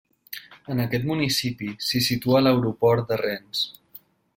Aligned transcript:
En 0.75 0.81
aquest 0.85 1.05
municipi 1.11 1.69
s'hi 1.89 2.03
situa 2.09 2.43
l'aeroport 2.47 3.11
de 3.13 3.23
Rennes. 3.27 3.67